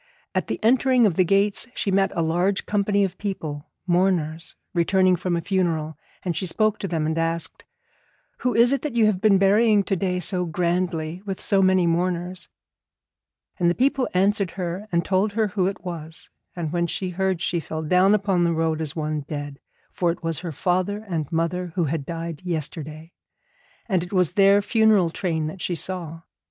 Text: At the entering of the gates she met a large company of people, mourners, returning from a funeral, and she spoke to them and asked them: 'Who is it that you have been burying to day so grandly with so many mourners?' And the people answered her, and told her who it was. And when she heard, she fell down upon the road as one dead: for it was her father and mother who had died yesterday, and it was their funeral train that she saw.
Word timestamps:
At 0.33 0.47
the 0.47 0.59
entering 0.63 1.05
of 1.05 1.13
the 1.13 1.23
gates 1.23 1.67
she 1.75 1.91
met 1.91 2.11
a 2.15 2.23
large 2.23 2.65
company 2.65 3.03
of 3.03 3.19
people, 3.19 3.69
mourners, 3.85 4.55
returning 4.73 5.15
from 5.15 5.35
a 5.35 5.41
funeral, 5.41 5.95
and 6.23 6.35
she 6.35 6.47
spoke 6.47 6.79
to 6.79 6.87
them 6.87 7.05
and 7.05 7.15
asked 7.19 7.59
them: 7.59 7.67
'Who 8.39 8.55
is 8.55 8.73
it 8.73 8.81
that 8.81 8.95
you 8.95 9.05
have 9.05 9.21
been 9.21 9.37
burying 9.37 9.83
to 9.83 9.95
day 9.95 10.19
so 10.19 10.45
grandly 10.45 11.21
with 11.27 11.39
so 11.39 11.61
many 11.61 11.85
mourners?' 11.85 12.49
And 13.59 13.69
the 13.69 13.75
people 13.75 14.09
answered 14.15 14.49
her, 14.57 14.87
and 14.91 15.05
told 15.05 15.33
her 15.33 15.49
who 15.49 15.67
it 15.67 15.85
was. 15.85 16.31
And 16.55 16.71
when 16.73 16.87
she 16.87 17.11
heard, 17.11 17.39
she 17.39 17.59
fell 17.59 17.83
down 17.83 18.15
upon 18.15 18.43
the 18.43 18.53
road 18.53 18.81
as 18.81 18.95
one 18.95 19.21
dead: 19.27 19.59
for 19.91 20.09
it 20.09 20.23
was 20.23 20.39
her 20.39 20.51
father 20.51 21.05
and 21.07 21.31
mother 21.31 21.73
who 21.75 21.83
had 21.83 22.07
died 22.07 22.41
yesterday, 22.43 23.11
and 23.87 24.01
it 24.01 24.11
was 24.11 24.31
their 24.31 24.63
funeral 24.63 25.11
train 25.11 25.45
that 25.45 25.61
she 25.61 25.75
saw. 25.75 26.23